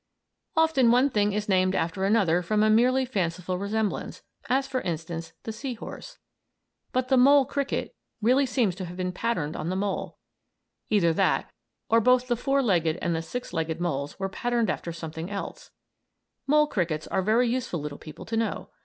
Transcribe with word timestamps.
Often 0.57 0.89
one 0.89 1.11
thing 1.11 1.31
is 1.31 1.47
named 1.47 1.75
after 1.75 2.03
another 2.05 2.41
from 2.41 2.63
a 2.63 2.71
merely 2.71 3.05
fanciful 3.05 3.59
resemblance, 3.59 4.23
as, 4.49 4.65
for 4.65 4.81
instance, 4.81 5.33
the 5.43 5.51
"sea 5.51 5.75
horse." 5.75 6.17
But 6.91 7.09
the 7.09 7.17
mole 7.17 7.45
cricket 7.45 7.95
really 8.19 8.47
seems 8.47 8.73
to 8.77 8.85
have 8.85 8.97
been 8.97 9.11
patterned 9.11 9.55
on 9.55 9.69
the 9.69 9.75
mole; 9.75 10.17
either 10.89 11.13
that, 11.13 11.51
or 11.87 12.01
both 12.01 12.25
the 12.27 12.35
four 12.35 12.63
legged 12.63 12.97
and 12.99 13.15
the 13.15 13.21
six 13.21 13.53
legged 13.53 13.79
moles 13.79 14.17
were 14.17 14.27
patterned 14.27 14.71
after 14.71 14.91
something 14.91 15.29
else. 15.29 15.69
Mole 16.47 16.65
crickets 16.65 17.05
are 17.05 17.21
very 17.21 17.47
useful 17.47 17.79
little 17.79 17.99
people 17.99 18.25
to 18.25 18.35
know. 18.35 18.69